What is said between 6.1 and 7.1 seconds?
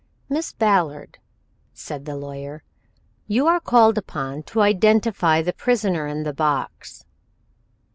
the box."